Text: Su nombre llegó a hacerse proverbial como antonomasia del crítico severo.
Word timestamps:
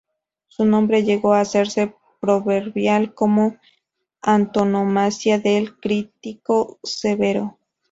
Su 0.47 0.65
nombre 0.65 1.03
llegó 1.03 1.35
a 1.35 1.41
hacerse 1.41 1.93
proverbial 2.19 3.13
como 3.13 3.57
antonomasia 4.23 5.37
del 5.37 5.77
crítico 5.77 6.79
severo. 6.81 7.59